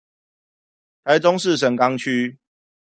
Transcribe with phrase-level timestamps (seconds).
[1.03, 2.39] 台中市神岡區